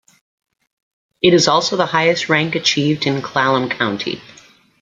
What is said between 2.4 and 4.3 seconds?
achieved in Clallam County.